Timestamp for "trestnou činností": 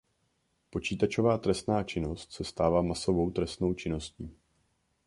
3.31-4.35